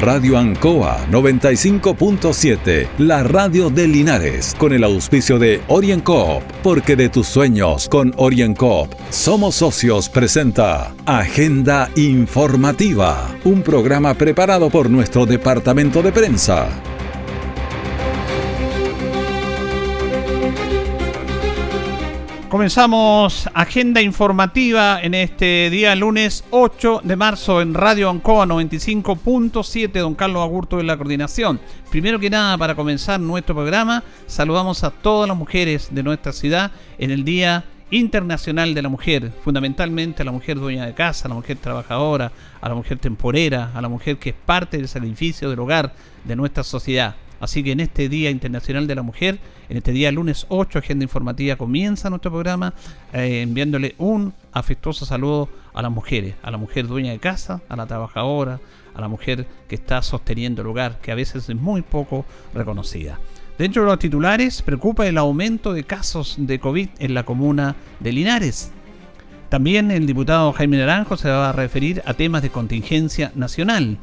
[0.00, 7.26] Radio Ancoa 95.7, la radio de Linares, con el auspicio de OrienCoop, porque de tus
[7.26, 16.12] sueños con OrienCoop somos socios presenta Agenda Informativa, un programa preparado por nuestro departamento de
[16.12, 16.68] prensa.
[22.48, 30.14] Comenzamos agenda informativa en este día lunes 8 de marzo en Radio Ancoa 95.7, don
[30.14, 31.60] Carlos Agurto de la coordinación.
[31.90, 36.72] Primero que nada, para comenzar nuestro programa, saludamos a todas las mujeres de nuestra ciudad
[36.96, 41.28] en el Día Internacional de la Mujer, fundamentalmente a la mujer dueña de casa, a
[41.28, 45.50] la mujer trabajadora, a la mujer temporera, a la mujer que es parte del sacrificio
[45.50, 45.92] del hogar
[46.24, 47.14] de nuestra sociedad.
[47.40, 49.38] Así que en este Día Internacional de la Mujer,
[49.68, 52.74] en este día lunes 8, Agenda Informativa comienza nuestro programa
[53.12, 57.76] eh, enviándole un afectuoso saludo a las mujeres, a la mujer dueña de casa, a
[57.76, 58.60] la trabajadora,
[58.94, 63.18] a la mujer que está sosteniendo el hogar, que a veces es muy poco reconocida.
[63.58, 68.12] Dentro de los titulares, preocupa el aumento de casos de COVID en la comuna de
[68.12, 68.70] Linares.
[69.48, 73.98] También el diputado Jaime Naranjo se va a referir a temas de contingencia nacional.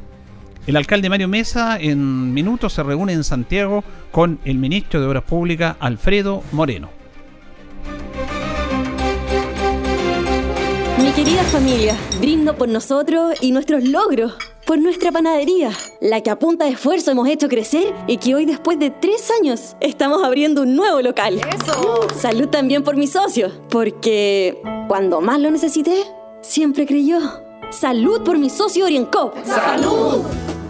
[0.67, 5.23] El alcalde Mario Mesa en minutos se reúne en Santiago con el ministro de Obras
[5.23, 6.89] Públicas, Alfredo Moreno.
[10.97, 14.33] Mi querida familia, brindo por nosotros y nuestros logros,
[14.65, 15.69] por nuestra panadería,
[16.01, 19.29] la que a punta de esfuerzo hemos hecho crecer y que hoy después de tres
[19.39, 21.39] años estamos abriendo un nuevo local.
[21.53, 22.07] ¡Eso!
[22.17, 26.05] Salud también por mis socios, porque cuando más lo necesité,
[26.41, 27.19] siempre creyó.
[27.69, 29.35] Salud por mi socio Oriencop.
[29.45, 30.23] ¡Salud!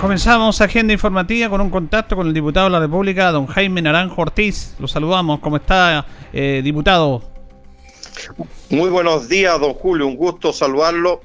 [0.00, 4.22] Comenzamos agenda informativa con un contacto con el diputado de la República, don Jaime Naranjo
[4.22, 4.76] Ortiz.
[4.78, 5.40] Lo saludamos.
[5.40, 7.20] ¿Cómo está, eh, diputado?
[8.70, 10.06] Muy buenos días, don Julio.
[10.06, 11.20] Un gusto saludarlo.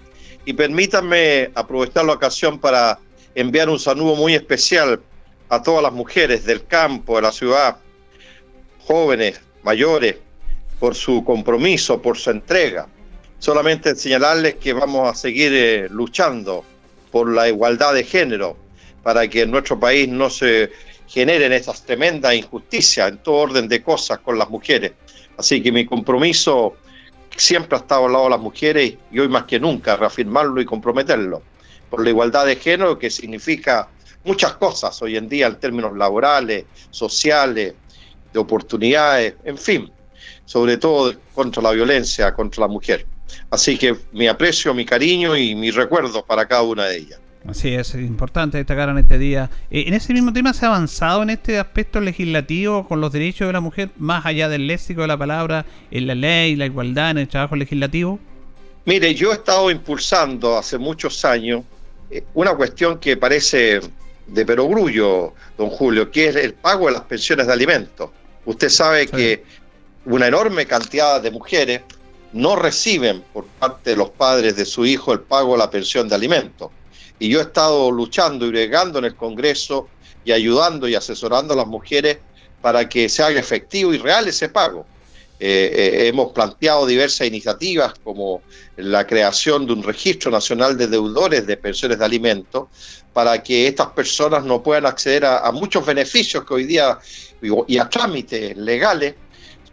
[0.45, 2.97] Y permítanme aprovechar la ocasión para
[3.35, 4.99] enviar un saludo muy especial
[5.49, 7.77] a todas las mujeres del campo, de la ciudad,
[8.87, 10.15] jóvenes, mayores,
[10.79, 12.87] por su compromiso, por su entrega.
[13.37, 16.65] Solamente señalarles que vamos a seguir eh, luchando
[17.11, 18.62] por la igualdad de género,
[19.03, 20.71] para que en nuestro país no se
[21.07, 24.93] generen estas tremendas injusticias en todo orden de cosas con las mujeres.
[25.37, 26.75] Así que mi compromiso
[27.35, 30.65] siempre ha estado al lado de las mujeres y hoy más que nunca reafirmarlo y
[30.65, 31.41] comprometerlo
[31.89, 33.89] por la igualdad de género que significa
[34.23, 37.75] muchas cosas hoy en día en términos laborales, sociales,
[38.31, 39.91] de oportunidades, en fin,
[40.45, 43.05] sobre todo contra la violencia contra la mujer.
[43.49, 47.19] Así que mi aprecio, mi cariño y mi recuerdo para cada una de ellas.
[47.47, 49.49] Así es, importante destacar en este día.
[49.69, 53.47] Eh, en ese mismo tema se ha avanzado en este aspecto legislativo con los derechos
[53.47, 57.11] de la mujer, más allá del léxico de la palabra, en la ley, la igualdad,
[57.11, 58.17] en el trabajo legislativo.
[58.85, 61.63] Mire, yo he estado impulsando hace muchos años
[62.09, 63.81] eh, una cuestión que parece
[64.27, 68.09] de perogrullo, don Julio, que es el pago de las pensiones de alimentos.
[68.45, 69.43] Usted sabe que
[70.05, 71.81] una enorme cantidad de mujeres
[72.31, 76.07] no reciben por parte de los padres de su hijo el pago de la pensión
[76.07, 76.71] de alimentos
[77.19, 79.87] y yo he estado luchando y bregando en el Congreso
[80.25, 82.17] y ayudando y asesorando a las mujeres
[82.61, 84.85] para que se haga efectivo y real ese pago.
[85.39, 88.41] Eh, eh, hemos planteado diversas iniciativas como
[88.77, 92.67] la creación de un registro nacional de deudores de pensiones de alimentos
[93.11, 96.97] para que estas personas no puedan acceder a, muchos beneficios que hoy día
[97.67, 99.15] y a trámites legales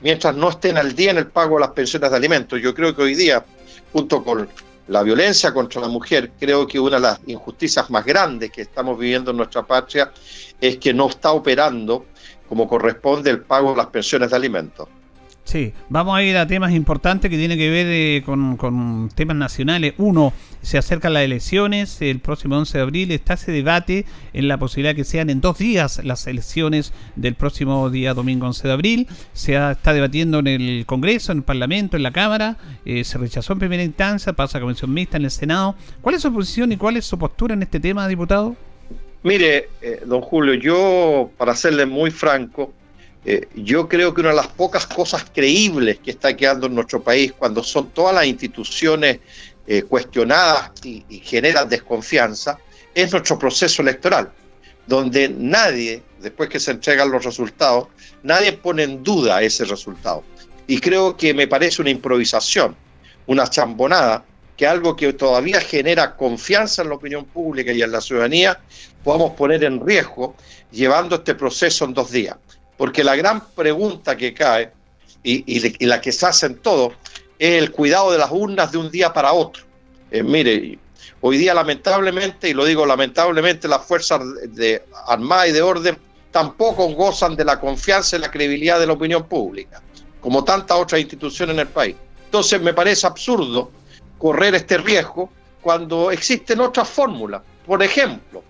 [0.00, 2.60] mientras no estén al día en el pago de las pensiones de alimentos.
[2.60, 3.44] Yo creo que hoy día,
[3.92, 4.48] junto con
[4.90, 8.98] la violencia contra la mujer, creo que una de las injusticias más grandes que estamos
[8.98, 10.10] viviendo en nuestra patria
[10.60, 12.06] es que no está operando
[12.48, 14.88] como corresponde el pago de las pensiones de alimentos.
[15.50, 19.94] Sí, vamos a ir a temas importantes que tienen que ver eh, con, temas nacionales.
[19.98, 20.32] Uno,
[20.62, 24.94] se acercan las elecciones, el próximo 11 de abril está ese debate en la posibilidad
[24.94, 29.08] que sean en dos días las elecciones del próximo día domingo 11 de abril.
[29.32, 33.54] Se está debatiendo en el Congreso, en el Parlamento, en la Cámara, eh, se rechazó
[33.54, 35.74] en primera instancia, pasa a comisión mixta en el Senado.
[36.00, 38.54] ¿Cuál es su posición y cuál es su postura en este tema, diputado?
[39.24, 42.72] Mire, eh, don Julio, yo, para serle muy franco,
[43.24, 47.02] eh, yo creo que una de las pocas cosas creíbles que está quedando en nuestro
[47.02, 49.20] país cuando son todas las instituciones
[49.66, 52.58] eh, cuestionadas y, generan desconfianza
[52.94, 54.32] es nuestro proceso electoral,
[54.86, 57.88] donde nadie, después que se entregan los resultados,
[58.22, 60.24] nadie pone en duda ese resultado.
[60.66, 62.74] Y creo que me parece una improvisación,
[63.26, 64.24] una chambonada,
[64.56, 68.60] que algo que todavía genera confianza en la opinión pública y en la ciudadanía,
[69.04, 70.34] podamos poner en riesgo
[70.70, 72.36] llevando este proceso en dos días.
[72.80, 74.72] Porque la gran pregunta que cae
[75.22, 76.94] y, la que se hacen todos
[77.38, 79.64] es el cuidado de las urnas de un día para otro.
[80.10, 80.78] Eh, mire,
[81.20, 85.98] hoy día lamentablemente, y lo digo lamentablemente, las fuerzas de armada y de orden
[86.30, 89.82] tampoco gozan de la confianza y la credibilidad de la opinión pública,
[90.22, 91.96] como tantas otras instituciones en el país.
[92.24, 93.70] Entonces me parece absurdo
[94.16, 95.28] correr este riesgo
[95.60, 97.42] cuando existen otras fórmulas.
[97.66, 98.42] Por ejemplo,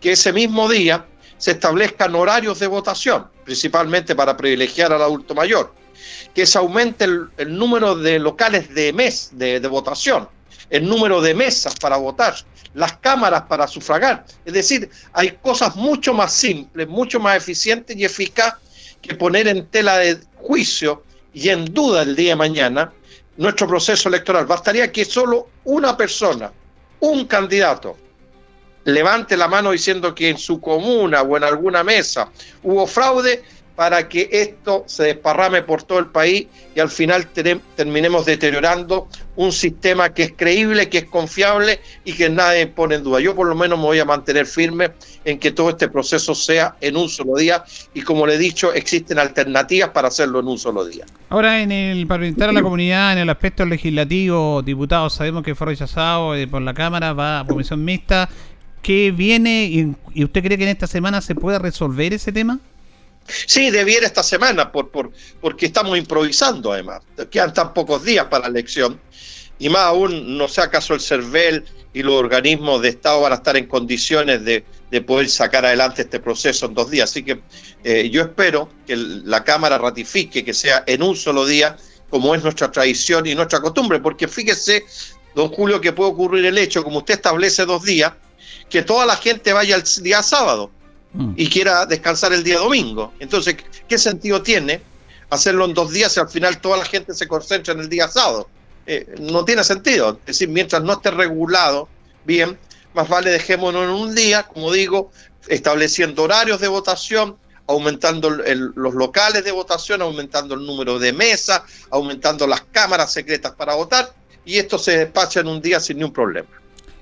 [0.00, 1.04] que ese mismo día
[1.42, 5.74] se establezcan horarios de votación, principalmente para privilegiar al adulto mayor,
[6.32, 10.28] que se aumente el, número de locales de mes de, votación,
[10.70, 12.36] el número de mesas para votar,
[12.74, 14.24] las cámaras para sufragar.
[14.44, 18.60] Es decir, hay cosas mucho más simples, mucho más eficientes y eficaces
[19.02, 21.02] que poner en tela de juicio
[21.34, 22.92] y en duda el día de mañana
[23.36, 24.46] nuestro proceso electoral.
[24.46, 26.52] Bastaría que solo una persona,
[27.00, 27.96] un candidato,
[28.84, 32.30] levante la mano diciendo que en su comuna o en alguna mesa
[32.62, 33.42] hubo fraude
[33.74, 39.50] para que esto se desparrame por todo el país y al final terminemos deteriorando un
[39.50, 43.20] sistema que es creíble, que es confiable y que nadie pone en duda.
[43.20, 44.90] Yo por lo menos me voy a mantener firme
[45.24, 47.64] en que todo este proceso sea en un solo día
[47.94, 51.06] y como le he dicho, existen alternativas para hacerlo en un solo día.
[51.30, 55.54] Ahora, en el para orientar a la comunidad en el aspecto legislativo, diputados, sabemos que
[55.54, 58.28] fue rechazado eh, por la Cámara, va a comisión mixta.
[58.82, 59.64] ¿Qué viene
[60.14, 62.58] y usted cree que en esta semana se pueda resolver ese tema?
[63.26, 67.02] Sí, debiera esta semana, por, por, porque estamos improvisando además.
[67.30, 69.00] Quedan tan pocos días para la elección.
[69.58, 71.64] Y más aún, no sé acaso el CERVEL
[71.94, 74.64] y los organismos de Estado van a estar en condiciones de,
[75.02, 77.10] poder sacar adelante este proceso en dos días.
[77.10, 77.40] Así que
[77.84, 81.76] eh, yo espero que la Cámara ratifique que sea en un solo día,
[82.10, 84.00] como es nuestra tradición y nuestra costumbre.
[84.00, 84.84] Porque fíjese,
[85.34, 88.12] don Julio, que puede ocurrir el hecho, como usted establece dos días,
[88.68, 90.70] que toda la gente vaya el día sábado
[91.14, 91.34] Mm.
[91.36, 93.12] y quiera descansar el día domingo.
[93.20, 93.56] Entonces,
[93.86, 94.80] ¿qué sentido tiene
[95.28, 98.08] hacerlo en dos días si al final toda la gente se concentra en el día
[98.08, 98.48] sábado?
[98.86, 100.18] Eh, no tiene sentido.
[100.20, 101.88] Es decir, mientras no esté regulado
[102.24, 102.58] bien,
[102.94, 105.10] más vale dejémonos en un día, como digo,
[105.48, 107.36] estableciendo horarios de votación,
[107.66, 113.74] aumentando los locales de votación, aumentando el número de mesas, aumentando las cámaras secretas para
[113.74, 114.12] votar,
[114.44, 116.48] y esto se despacha en un día sin ningún problema.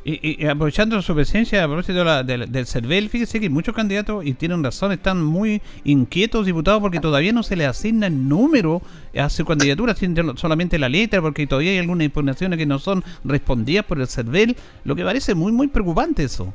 [0.02, 4.92] Y, aprovechando su presencia, a propósito del CERVEL, fíjese que muchos candidatos, y tienen razón,
[4.92, 8.80] están muy inquietos, diputados, porque todavía no se les asigna el número
[9.14, 9.94] a su candidatura,
[10.36, 14.56] solamente la letra, porque todavía hay algunas impugnaciones que no son respondidas por el CERVEL,
[14.84, 16.54] lo que parece muy, muy preocupante eso.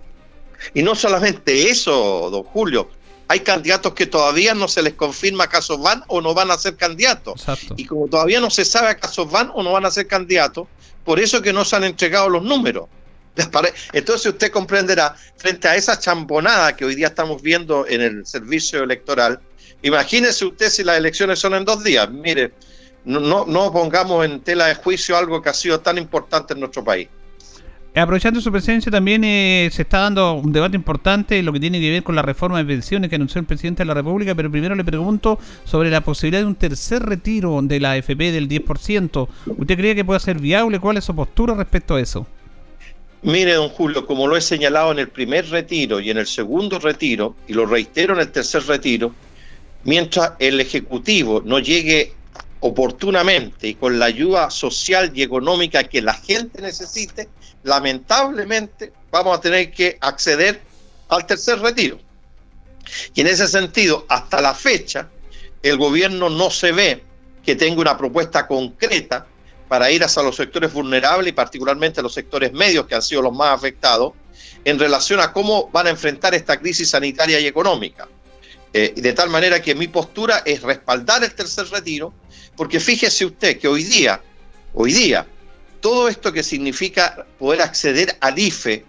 [0.74, 2.90] Y no solamente eso, don Julio,
[3.28, 6.76] hay candidatos que todavía no se les confirma acaso van o no van a ser
[6.76, 7.46] candidatos.
[7.76, 10.68] Y como todavía no se sabe acaso van o no van a ser candidatos,
[11.04, 12.86] por eso que no se han entregado los números.
[13.94, 18.84] Entonces usted comprenderá, frente a esa chambonada que hoy día estamos viendo en el servicio
[18.84, 19.40] electoral,
[19.82, 22.10] imagínese usted si las elecciones son en dos días.
[22.10, 22.54] Mire,
[23.04, 26.84] no, no pongamos en tela de juicio algo que ha sido tan importante en nuestro
[26.84, 27.08] país.
[27.98, 31.80] Aprovechando su presencia, también eh, se está dando un debate importante en lo que tiene
[31.80, 34.52] que ver con la reforma de pensiones que anunció el presidente de la República, pero
[34.52, 39.28] primero le pregunto sobre la posibilidad de un tercer retiro de la AFP del 10%.
[39.46, 40.82] ¿Usted cree que puede ser viable?
[40.82, 42.28] ¿Cuál es su postura respecto a eso?
[43.26, 46.78] Mire, don Julio, como lo he señalado en el primer retiro y en el segundo
[46.78, 49.16] retiro, y lo reitero en el tercer retiro,
[49.84, 52.14] mientras el Ejecutivo no llegue
[52.60, 57.28] oportunamente y con la ayuda social y económica que la gente necesite,
[57.64, 60.62] lamentablemente vamos a tener que acceder
[61.10, 61.98] al tercer retiro.
[63.16, 65.10] Y en ese sentido, hasta la fecha,
[65.64, 67.04] el gobierno no se ve
[67.44, 69.26] que tenga una propuesta concreta
[69.68, 73.34] para ir hacia los sectores vulnerables y particularmente los sectores medios que han sido los
[73.34, 74.14] más afectados
[74.64, 78.08] en relación a cómo van a enfrentar esta crisis sanitaria y económica.
[78.74, 82.14] Eh, de tal manera que mi postura es respaldar el tercer retiro,
[82.58, 84.22] porque fíjese usted que hoy día,
[84.74, 85.26] hoy día,
[85.80, 88.84] todo esto que significa poder acceder al IFE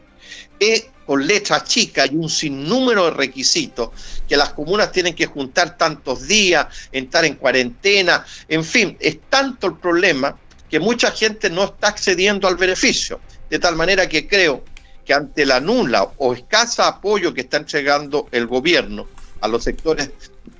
[0.58, 3.90] es con letra chica y un sinnúmero de requisitos
[4.28, 9.68] que las comunas tienen que juntar tantos días, estar en cuarentena, en fin, es tanto
[9.68, 10.36] el problema
[10.70, 13.20] que mucha gente no está accediendo al beneficio.
[13.48, 14.64] De tal manera que creo
[15.04, 19.06] que ante la nula o escasa apoyo que está entregando el gobierno
[19.40, 20.10] a los sectores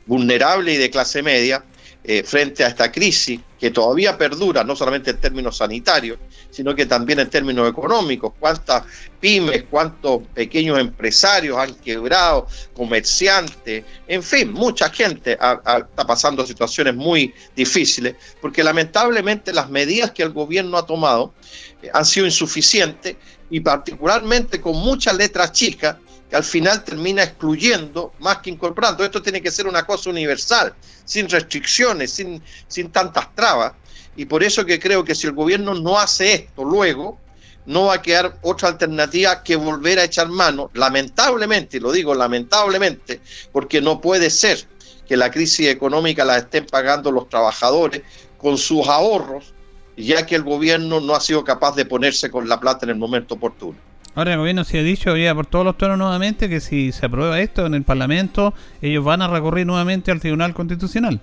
[0.07, 1.65] vulnerables y de clase media,
[2.09, 6.21] eh, frente a esta crisis que todavía perdura, no solamente en términos sanitarios,
[6.51, 8.33] sino que también en términos económicos.
[8.39, 8.85] ¿Cuántas
[9.19, 17.35] pymes, cuántos pequeños empresarios han quebrado, comerciantes, en fin, mucha gente está pasando situaciones muy
[17.57, 21.35] difíciles, porque lamentablemente las medidas que el gobierno ha tomado
[21.83, 23.17] eh, han sido insuficientes
[23.51, 25.97] y particularmente con muchas letras chicas
[26.29, 29.05] que al final termina excluyendo más que incorporando.
[29.05, 33.73] Esto tiene que ser una cosa universal, sin restricciones, sin, sin tantas trabas.
[34.17, 37.19] Y por eso que creo que si el gobierno no hace esto luego,
[37.67, 42.15] no va a quedar otra alternativa que volver a echar mano, lamentablemente, y lo digo
[42.15, 43.21] lamentablemente,
[43.53, 44.65] porque no puede ser
[45.07, 48.03] que la crisis económica la estén pagando los trabajadores
[48.39, 49.53] con sus ahorros,
[49.97, 52.97] ya que el gobierno no ha sido capaz de ponerse con la plata en el
[52.97, 53.79] momento oportuno.
[54.17, 57.05] Ahora el gobierno se ha dicho ya por todos los tonos nuevamente que si se
[57.05, 61.21] aprueba esto en el Parlamento, ellos van a recurrir nuevamente al Tribunal Constitucional.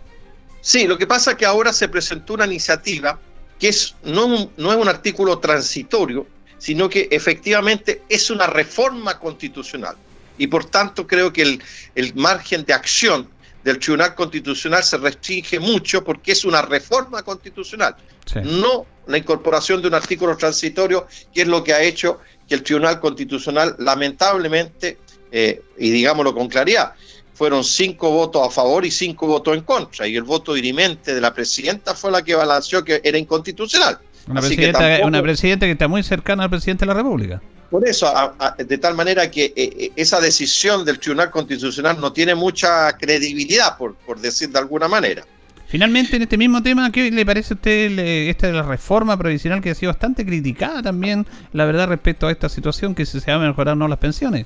[0.61, 3.19] Sí, lo que pasa es que ahora se presentó una iniciativa
[3.59, 6.27] que es, no, no es un artículo transitorio,
[6.59, 9.95] sino que efectivamente es una reforma constitucional.
[10.37, 11.63] Y por tanto creo que el,
[11.95, 13.27] el margen de acción
[13.63, 17.95] del Tribunal Constitucional se restringe mucho porque es una reforma constitucional,
[18.43, 22.19] no la incorporación de un artículo transitorio, que es lo que ha hecho
[22.53, 24.99] que el Tribunal Constitucional lamentablemente,
[25.31, 26.93] eh, y digámoslo con claridad,
[27.33, 31.19] fueron cinco votos a favor y cinco votos en contra, y el voto dirimente de
[31.19, 33.97] la presidenta fue la que balanceó que era inconstitucional.
[34.27, 37.41] Una, presidenta, una presidenta que está muy cercana al presidente de la República.
[37.71, 38.13] Por eso,
[38.55, 43.79] de tal manera que eh, eh, esa decisión del Tribunal Constitucional no tiene mucha credibilidad,
[43.79, 45.25] por, por decir de alguna manera.
[45.73, 47.97] Finalmente, en este mismo tema, ¿qué le parece a usted
[48.29, 52.31] esta de la reforma provisional que ha sido bastante criticada también, la verdad, respecto a
[52.31, 54.45] esta situación que se va a mejorar no las pensiones?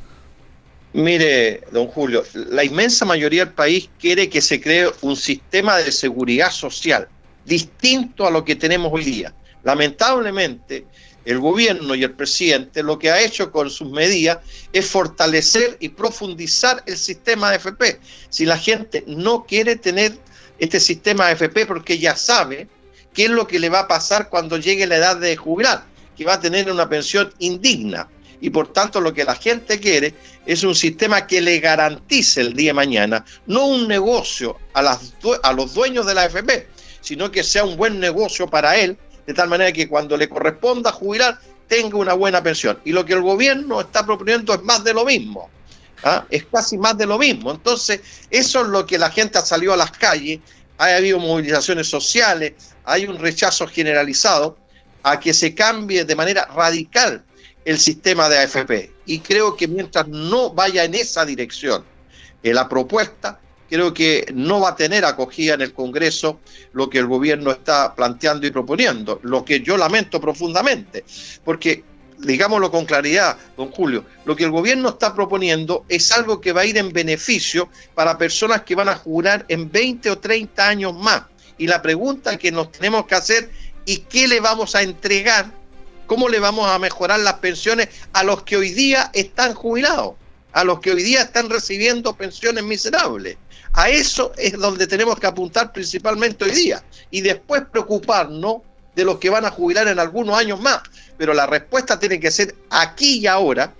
[0.93, 5.91] Mire, don Julio, la inmensa mayoría del país quiere que se cree un sistema de
[5.91, 7.09] seguridad social
[7.43, 9.33] distinto a lo que tenemos hoy día.
[9.65, 10.85] Lamentablemente,
[11.25, 14.37] el gobierno y el presidente lo que ha hecho con sus medidas
[14.71, 17.99] es fortalecer y profundizar el sistema de FP.
[18.29, 20.13] Si la gente no quiere tener
[20.59, 22.67] este sistema AFP porque ya sabe
[23.13, 25.85] qué es lo que le va a pasar cuando llegue la edad de jubilar,
[26.15, 28.07] que va a tener una pensión indigna.
[28.39, 30.13] Y por tanto lo que la gente quiere
[30.45, 35.13] es un sistema que le garantice el día de mañana, no un negocio a, las,
[35.41, 36.67] a los dueños de la AFP,
[37.01, 40.91] sino que sea un buen negocio para él, de tal manera que cuando le corresponda
[40.91, 42.79] jubilar tenga una buena pensión.
[42.85, 45.49] Y lo que el gobierno está proponiendo es más de lo mismo.
[46.03, 46.25] ¿Ah?
[46.29, 47.51] es casi más de lo mismo.
[47.51, 50.39] Entonces, eso es lo que la gente ha salido a las calles,
[50.77, 52.53] ha habido movilizaciones sociales,
[52.85, 54.57] hay un rechazo generalizado
[55.03, 57.23] a que se cambie de manera radical
[57.65, 58.91] el sistema de AFP.
[59.05, 61.83] Y creo que mientras no vaya en esa dirección
[62.43, 63.39] eh, la propuesta,
[63.69, 66.39] creo que no va a tener acogida en el Congreso
[66.73, 71.03] lo que el gobierno está planteando y proponiendo, lo que yo lamento profundamente,
[71.43, 71.83] porque
[72.17, 76.61] digámoslo con claridad, don Julio, lo que el gobierno está proponiendo es algo que va
[76.61, 80.93] a ir en beneficio para personas que van a jurar en 20 o 30 años
[80.95, 81.23] más.
[81.57, 83.49] Y la pregunta que nos tenemos que hacer,
[83.85, 85.51] ¿y qué le vamos a entregar?
[86.05, 90.15] ¿Cómo le vamos a mejorar las pensiones a los que hoy día están jubilados?
[90.53, 93.37] A los que hoy día están recibiendo pensiones miserables.
[93.73, 96.83] A eso es donde tenemos que apuntar principalmente hoy día.
[97.11, 98.61] Y después preocuparnos
[98.97, 100.81] de los que van a jubilar en algunos años más.
[101.17, 103.71] Pero la respuesta tiene que ser aquí y ahora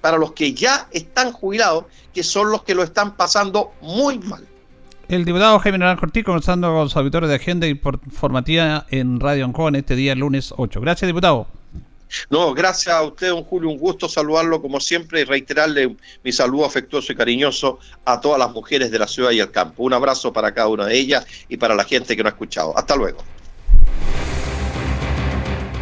[0.00, 4.46] para los que ya están jubilados, que son los que lo están pasando muy mal.
[5.08, 9.68] El diputado Jaime Naranjo Cortí conversando con los auditores de Agenda Informativa en Radio Ancoa
[9.68, 10.80] en este día, lunes 8.
[10.80, 11.46] Gracias, diputado.
[12.28, 13.70] No, gracias a usted, don Julio.
[13.70, 18.50] Un gusto saludarlo como siempre y reiterarle mi saludo afectuoso y cariñoso a todas las
[18.50, 19.84] mujeres de la ciudad y el campo.
[19.84, 22.76] Un abrazo para cada una de ellas y para la gente que no ha escuchado.
[22.76, 23.18] Hasta luego.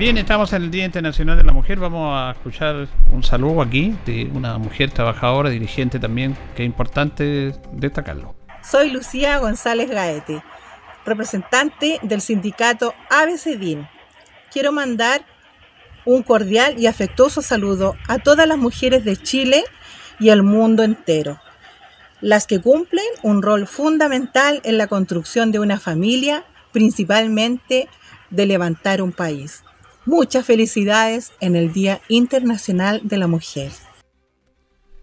[0.00, 1.78] Bien, estamos en el Día Internacional de la Mujer.
[1.78, 7.52] Vamos a escuchar un saludo aquí de una mujer trabajadora, dirigente también, que es importante
[7.72, 8.34] destacarlo.
[8.62, 10.42] Soy Lucía González Gaete,
[11.04, 13.86] representante del sindicato ABCDIN.
[14.50, 15.26] Quiero mandar
[16.06, 19.64] un cordial y afectuoso saludo a todas las mujeres de Chile
[20.18, 21.38] y el mundo entero,
[22.22, 27.86] las que cumplen un rol fundamental en la construcción de una familia, principalmente
[28.30, 29.62] de levantar un país.
[30.06, 33.70] Muchas felicidades en el Día Internacional de la Mujer.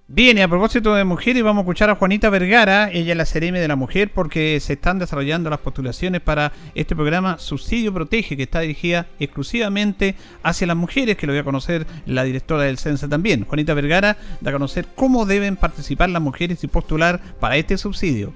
[0.10, 3.26] Bien, y a propósito de mujeres, vamos a escuchar a Juanita Vergara, ella es la
[3.26, 8.38] Cereme de la Mujer, porque se están desarrollando las postulaciones para este programa Subsidio Protege,
[8.38, 12.78] que está dirigida exclusivamente hacia las mujeres, que lo voy a conocer la directora del
[12.78, 13.44] CENSA también.
[13.44, 18.34] Juanita Vergara da a conocer cómo deben participar las mujeres y postular para este subsidio.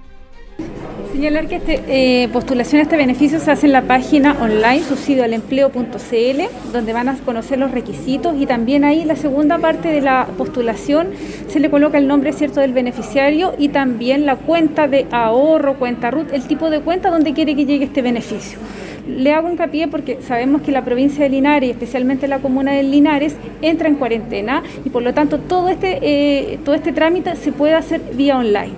[1.11, 6.71] Señalar que este, eh, postulación a este beneficio se hace en la página online subsidioalempleo.cl,
[6.71, 11.09] donde van a conocer los requisitos y también ahí la segunda parte de la postulación
[11.49, 16.11] se le coloca el nombre cierto del beneficiario y también la cuenta de ahorro, cuenta
[16.11, 18.57] RUT, el tipo de cuenta donde quiere que llegue este beneficio.
[19.05, 22.83] Le hago hincapié porque sabemos que la provincia de Linares y especialmente la comuna de
[22.83, 27.51] Linares entra en cuarentena y por lo tanto todo este, eh, todo este trámite se
[27.51, 28.73] puede hacer vía online.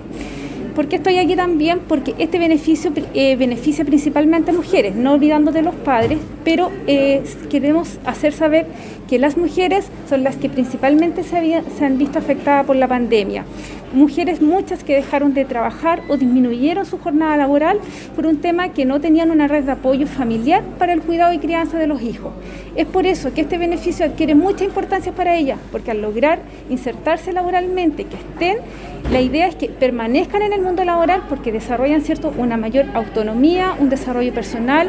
[0.74, 1.80] ¿Por qué estoy aquí también?
[1.86, 7.22] Porque este beneficio eh, beneficia principalmente a mujeres, no olvidando de los padres, pero eh,
[7.50, 8.66] queremos hacer saber
[9.08, 13.44] que las mujeres son las que principalmente se, se han visto afectadas por la pandemia
[13.94, 17.78] mujeres muchas que dejaron de trabajar o disminuyeron su jornada laboral
[18.14, 21.38] por un tema que no tenían una red de apoyo familiar para el cuidado y
[21.38, 22.32] crianza de los hijos.
[22.76, 27.32] Es por eso que este beneficio adquiere mucha importancia para ellas, porque al lograr insertarse
[27.32, 28.58] laboralmente, que estén,
[29.12, 33.74] la idea es que permanezcan en el mundo laboral porque desarrollan cierto una mayor autonomía,
[33.78, 34.88] un desarrollo personal,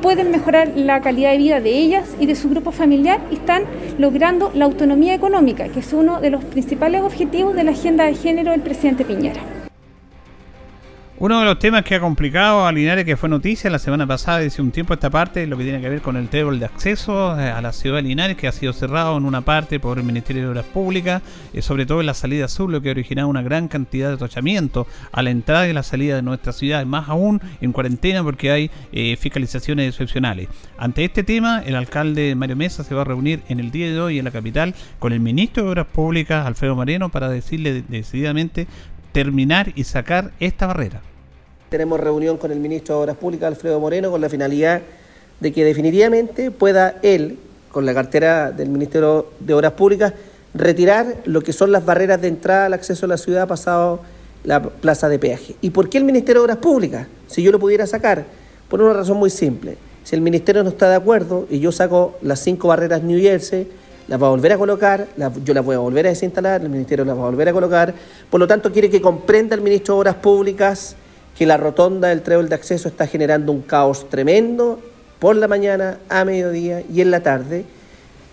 [0.00, 3.64] pueden mejorar la calidad de vida de ellas y de su grupo familiar están
[3.98, 8.14] logrando la autonomía económica, que es uno de los principales objetivos de la agenda de
[8.14, 9.63] género del presidente Piñera.
[11.16, 14.40] Uno de los temas que ha complicado a Linares, que fue noticia la semana pasada,
[14.40, 17.38] desde un tiempo esta parte, lo que tiene que ver con el trébol de acceso
[17.38, 20.04] eh, a la ciudad de Linares, que ha sido cerrado en una parte por el
[20.04, 23.28] Ministerio de Obras Públicas, eh, sobre todo en la salida sur, lo que ha originado
[23.28, 27.08] una gran cantidad de atochamiento a la entrada y la salida de nuestra ciudad, más
[27.08, 30.48] aún en cuarentena porque hay eh, fiscalizaciones excepcionales.
[30.78, 34.00] Ante este tema, el alcalde Mario Mesa se va a reunir en el día de
[34.00, 38.66] hoy en la capital con el ministro de Obras Públicas, Alfredo Moreno, para decirle decididamente
[39.14, 41.00] terminar y sacar esta barrera.
[41.70, 44.82] Tenemos reunión con el ministro de Obras Públicas, Alfredo Moreno, con la finalidad
[45.38, 47.38] de que definitivamente pueda él,
[47.70, 50.12] con la cartera del Ministerio de Obras Públicas,
[50.52, 54.00] retirar lo que son las barreras de entrada al acceso a la ciudad pasado
[54.42, 55.54] la plaza de peaje.
[55.60, 57.06] ¿Y por qué el Ministerio de Obras Públicas?
[57.28, 58.24] Si yo lo pudiera sacar,
[58.68, 59.76] por una razón muy simple.
[60.02, 63.68] Si el Ministerio no está de acuerdo y yo saco las cinco barreras New Jersey,
[64.06, 65.06] las va a volver a colocar,
[65.44, 67.94] yo las voy a volver a desinstalar, el Ministerio las va a volver a colocar.
[68.30, 70.96] Por lo tanto, quiere que comprenda el Ministro de Obras Públicas
[71.36, 74.78] que la rotonda del trébol de acceso está generando un caos tremendo
[75.18, 77.64] por la mañana, a mediodía y en la tarde,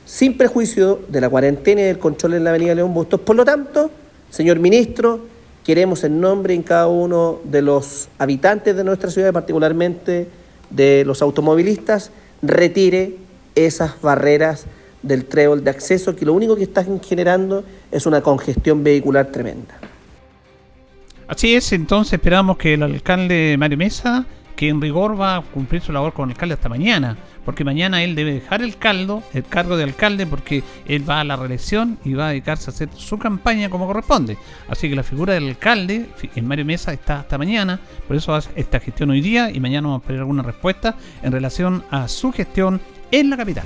[0.06, 3.22] sin prejuicio de la cuarentena y del control en la avenida León Bustos.
[3.22, 3.90] Por lo tanto,
[4.30, 5.22] señor Ministro,
[5.64, 10.28] queremos en nombre en cada uno de los habitantes de nuestra ciudad, particularmente
[10.70, 13.16] de los automovilistas, retire
[13.56, 14.66] esas barreras
[15.02, 19.78] del trébol de acceso que lo único que están generando es una congestión vehicular tremenda.
[21.28, 25.82] Así es, entonces esperamos que el alcalde Mario Mesa, que en rigor va a cumplir
[25.82, 29.44] su labor con el alcalde hasta mañana, porque mañana él debe dejar el caldo, el
[29.46, 32.90] cargo de alcalde, porque él va a la reelección y va a dedicarse a hacer
[32.96, 34.38] su campaña como corresponde.
[34.68, 38.50] Así que la figura del alcalde en Mario Mesa está hasta mañana, por eso hace
[38.56, 42.32] esta gestión hoy día y mañana vamos a esperar alguna respuesta en relación a su
[42.32, 43.66] gestión en la capital.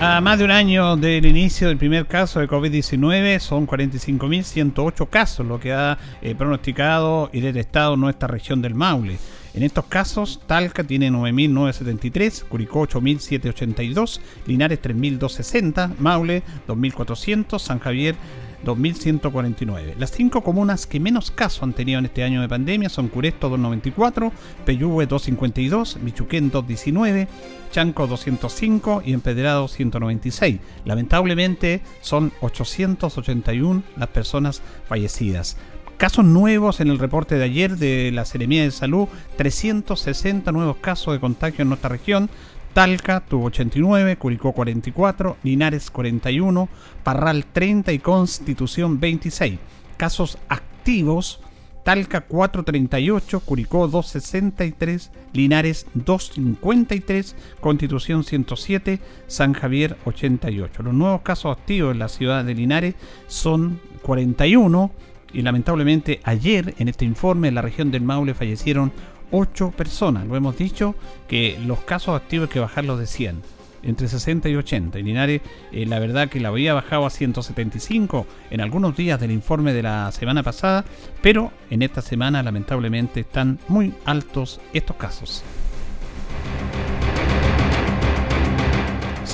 [0.00, 5.46] A más de un año del inicio del primer caso de COVID-19, son 45.108 casos,
[5.46, 9.18] lo que ha eh, pronosticado y detectado nuestra región del Maule.
[9.54, 18.16] En estos casos, Talca tiene 9.973, Curicó 8.782, Linares 3.260, Maule 2.400, San Javier
[18.64, 19.94] 2.149.
[19.98, 23.48] Las cinco comunas que menos casos han tenido en este año de pandemia son Curesto
[23.48, 24.32] 294,
[24.64, 27.28] Peyúgue 252, Michuquén 219,
[27.70, 30.60] Chanco 205 y Empedrado 196.
[30.84, 35.56] Lamentablemente son 881 las personas fallecidas.
[35.96, 41.14] Casos nuevos en el reporte de ayer de la Seremía de Salud, 360 nuevos casos
[41.14, 42.28] de contagio en nuestra región,
[42.74, 46.68] Talca tuvo 89, Curicó 44, Linares 41,
[47.04, 49.60] Parral 30 y Constitución 26.
[49.96, 51.40] Casos activos,
[51.84, 60.82] Talca 438, Curicó 263, Linares 253, Constitución 107, San Javier 88.
[60.82, 62.96] Los nuevos casos activos en la ciudad de Linares
[63.28, 64.90] son 41
[65.32, 68.92] y lamentablemente ayer en este informe en la región del Maule fallecieron
[69.36, 70.26] 8 personas.
[70.26, 70.94] Lo hemos dicho
[71.26, 73.42] que los casos activos hay que bajarlos de 100,
[73.82, 74.98] entre 60 y 80.
[75.00, 75.42] Y Linares,
[75.72, 79.82] eh, la verdad que la había bajado a 175 en algunos días del informe de
[79.82, 80.84] la semana pasada,
[81.20, 85.42] pero en esta semana lamentablemente están muy altos estos casos.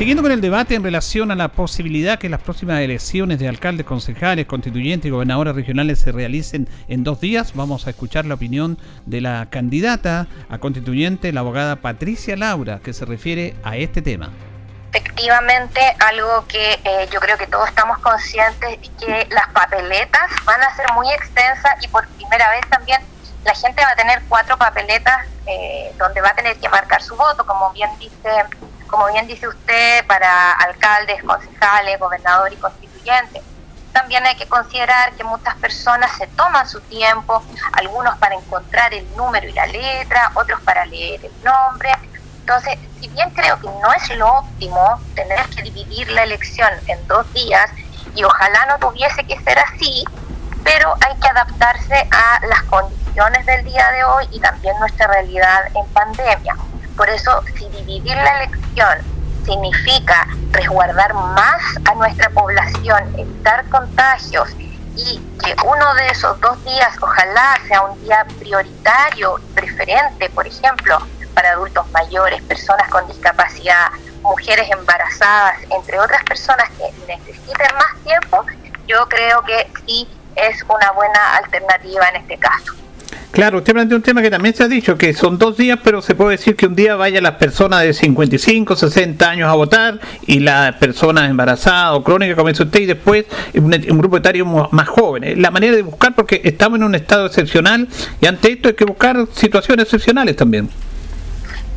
[0.00, 3.84] Siguiendo con el debate en relación a la posibilidad que las próximas elecciones de alcaldes,
[3.84, 8.78] concejales, constituyentes y gobernadores regionales se realicen en dos días, vamos a escuchar la opinión
[9.04, 14.30] de la candidata a constituyente, la abogada Patricia Laura, que se refiere a este tema.
[14.90, 20.62] Efectivamente, algo que eh, yo creo que todos estamos conscientes es que las papeletas van
[20.62, 23.02] a ser muy extensas y por primera vez también
[23.44, 27.14] la gente va a tener cuatro papeletas eh, donde va a tener que marcar su
[27.14, 28.30] voto, como bien dice
[28.90, 33.42] como bien dice usted, para alcaldes, concejales, gobernadores y constituyentes.
[33.92, 39.06] También hay que considerar que muchas personas se toman su tiempo, algunos para encontrar el
[39.16, 41.90] número y la letra, otros para leer el nombre.
[42.40, 47.06] Entonces, si bien creo que no es lo óptimo tener que dividir la elección en
[47.06, 47.70] dos días,
[48.14, 50.04] y ojalá no tuviese que ser así,
[50.64, 55.66] pero hay que adaptarse a las condiciones del día de hoy y también nuestra realidad
[55.74, 56.56] en pandemia.
[56.96, 58.59] Por eso, si dividir la elección
[59.44, 64.50] significa resguardar más a nuestra población, evitar contagios
[64.96, 70.98] y que uno de esos dos días ojalá sea un día prioritario, preferente, por ejemplo,
[71.34, 73.90] para adultos mayores, personas con discapacidad,
[74.22, 78.44] mujeres embarazadas, entre otras personas que necesiten más tiempo,
[78.86, 82.79] yo creo que sí es una buena alternativa en este caso.
[83.32, 86.02] Claro, usted plantea un tema que también se ha dicho, que son dos días, pero
[86.02, 90.00] se puede decir que un día vayan las personas de 55, 60 años a votar
[90.26, 94.88] y las personas embarazadas o crónicas, como dice usted, y después un, grupo etario más
[94.88, 95.40] joven.
[95.40, 97.88] La manera de buscar, porque estamos en un estado excepcional
[98.20, 100.68] y ante esto hay que buscar situaciones excepcionales también.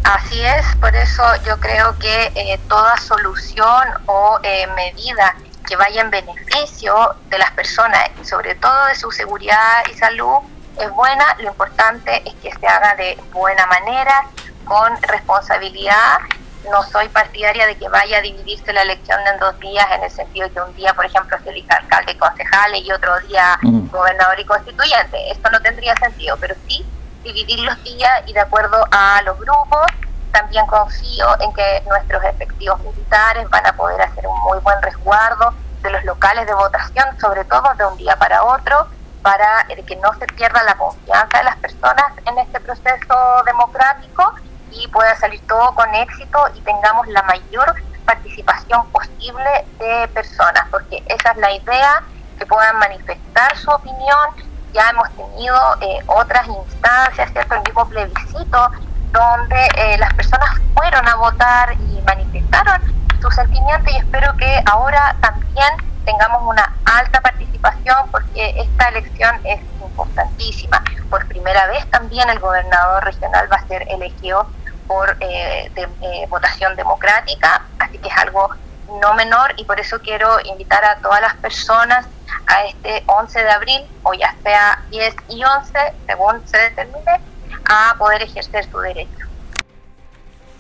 [0.03, 5.35] Así es, por eso yo creo que eh, toda solución o eh, medida
[5.67, 6.93] que vaya en beneficio
[7.29, 10.39] de las personas sobre todo de su seguridad y salud
[10.77, 14.25] es buena, lo importante es que se haga de buena manera,
[14.65, 16.19] con responsabilidad.
[16.69, 20.11] No soy partidaria de que vaya a dividirse la elección en dos días, en el
[20.11, 23.59] sentido de que un día, por ejemplo, se elija alcalde y concejales y otro día
[23.61, 23.89] mm.
[23.89, 25.31] gobernador y constituyente.
[25.31, 26.85] Esto no tendría sentido, pero sí
[27.23, 29.85] dividir los días y de acuerdo a los grupos.
[30.31, 35.53] También confío en que nuestros efectivos militares van a poder hacer un muy buen resguardo
[35.81, 38.87] de los locales de votación, sobre todo de un día para otro
[39.23, 44.33] para que no se pierda la confianza de las personas en este proceso democrático
[44.71, 47.73] y pueda salir todo con éxito y tengamos la mayor
[48.05, 52.03] participación posible de personas, porque esa es la idea,
[52.37, 54.29] que puedan manifestar su opinión.
[54.73, 57.55] Ya hemos tenido eh, otras instancias, ¿cierto?
[57.55, 58.71] El mismo plebiscito,
[59.11, 62.81] donde eh, las personas fueron a votar y manifestaron
[63.21, 69.59] su sentimiento y espero que ahora también tengamos una alta participación porque esta elección es
[69.81, 70.83] importantísima.
[71.09, 74.47] Por primera vez también el gobernador regional va a ser elegido
[74.87, 78.49] por eh, eh, votación democrática, así que es algo
[79.01, 82.05] no menor y por eso quiero invitar a todas las personas
[82.47, 87.21] a este 11 de abril o ya sea 10 y 11, según se determine,
[87.65, 89.25] a poder ejercer su derecho.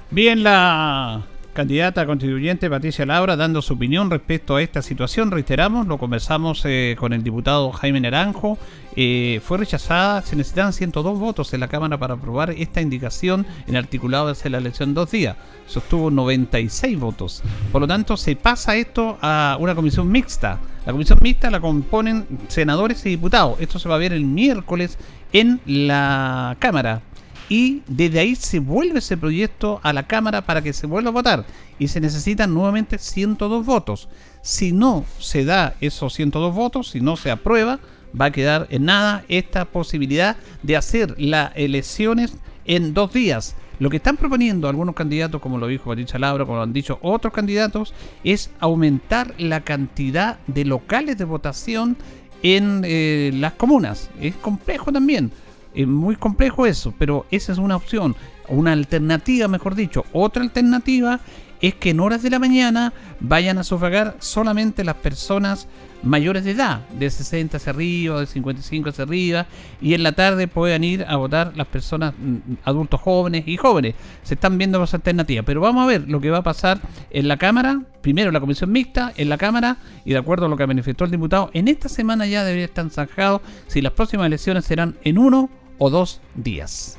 [0.09, 1.21] Bien, la
[1.53, 5.31] candidata constituyente Patricia Laura dando su opinión respecto a esta situación.
[5.31, 8.57] Reiteramos, lo conversamos eh, con el diputado Jaime Naranjo.
[8.95, 13.75] Eh, fue rechazada, se necesitan 102 votos en la Cámara para aprobar esta indicación en
[13.75, 15.37] articulado de la elección dos días.
[15.67, 17.43] Sostuvo 96 votos.
[17.71, 20.59] Por lo tanto, se pasa esto a una comisión mixta.
[20.85, 23.59] La comisión mixta la componen senadores y diputados.
[23.61, 24.97] Esto se va a ver el miércoles
[25.31, 27.01] en la Cámara
[27.49, 31.13] y desde ahí se vuelve ese proyecto a la Cámara para que se vuelva a
[31.13, 31.45] votar
[31.79, 34.09] y se necesitan nuevamente 102 votos.
[34.41, 37.79] Si no se da esos 102 votos, si no se aprueba,
[38.19, 43.55] va a quedar en nada esta posibilidad de hacer las elecciones en dos días.
[43.79, 46.99] Lo que están proponiendo algunos candidatos, como lo dijo Patricia Laura, como lo han dicho
[47.01, 51.97] otros candidatos, es aumentar la cantidad de locales de votación
[52.43, 54.09] en eh, las comunas.
[54.21, 55.31] Es complejo también
[55.73, 58.15] es muy complejo eso, pero esa es una opción,
[58.47, 60.05] una alternativa, mejor dicho.
[60.13, 61.19] Otra alternativa
[61.63, 65.67] es que en horas de la mañana vayan a sufragar solamente las personas
[66.03, 69.45] mayores de edad, de 60 hacia arriba, de 55 hacia arriba,
[69.81, 73.95] y en la tarde puedan ir a votar las personas mm, adultos jóvenes y jóvenes.
[74.23, 77.29] Se están viendo las alternativas, pero vamos a ver lo que va a pasar en
[77.29, 80.67] la Cámara, primero la comisión mixta, en la Cámara, y de acuerdo a lo que
[80.67, 84.97] manifestó el diputado, en esta semana ya debería estar zanjado si las próximas elecciones serán
[85.05, 86.97] en uno o dos días.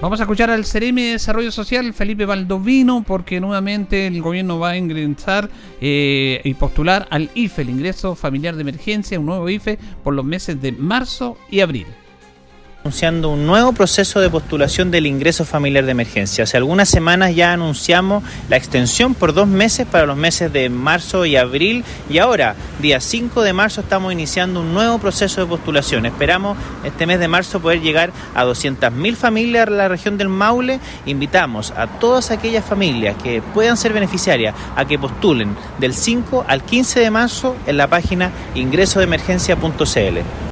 [0.00, 4.70] Vamos a escuchar al Ceremi de Desarrollo Social, Felipe Valdovino, porque nuevamente el gobierno va
[4.70, 9.76] a ingresar eh, y postular al IFE, el ingreso familiar de emergencia, un nuevo IFE,
[10.04, 11.86] por los meses de marzo y abril
[12.88, 16.44] anunciando un nuevo proceso de postulación del ingreso familiar de emergencia.
[16.44, 21.26] Hace algunas semanas ya anunciamos la extensión por dos meses para los meses de marzo
[21.26, 26.06] y abril y ahora, día 5 de marzo, estamos iniciando un nuevo proceso de postulación.
[26.06, 30.80] Esperamos este mes de marzo poder llegar a 200.000 familias en la región del Maule.
[31.04, 36.62] Invitamos a todas aquellas familias que puedan ser beneficiarias a que postulen del 5 al
[36.62, 40.47] 15 de marzo en la página ingresodeemergencia.cl.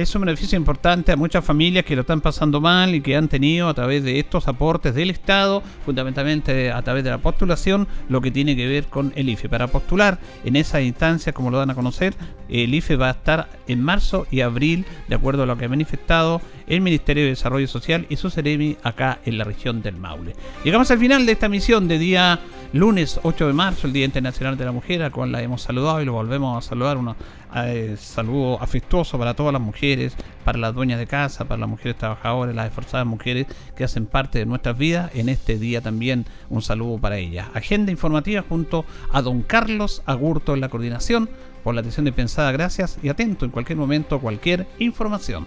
[0.00, 3.28] Es un beneficio importante a muchas familias que lo están pasando mal y que han
[3.28, 8.22] tenido a través de estos aportes del Estado, fundamentalmente a través de la postulación, lo
[8.22, 9.50] que tiene que ver con el IFE.
[9.50, 12.14] Para postular en esa instancia, como lo dan a conocer,
[12.48, 15.68] el IFE va a estar en marzo y abril, de acuerdo a lo que ha
[15.68, 20.34] manifestado el Ministerio de Desarrollo Social y su Ceremi acá en la región del Maule.
[20.64, 22.40] Llegamos al final de esta misión de día
[22.72, 26.00] lunes 8 de marzo, el Día Internacional de la Mujer, a cual la hemos saludado
[26.00, 26.96] y lo volvemos a saludar.
[26.96, 27.14] Un
[27.56, 31.96] eh, saludo afectuoso para todas las mujeres, para las dueñas de casa, para las mujeres
[31.96, 35.10] trabajadoras, las esforzadas mujeres que hacen parte de nuestras vidas.
[35.14, 37.48] En este día también un saludo para ellas.
[37.54, 41.28] Agenda informativa junto a don Carlos Agurto en la coordinación.
[41.64, 45.46] Por la atención dispensada, gracias y atento en cualquier momento cualquier información.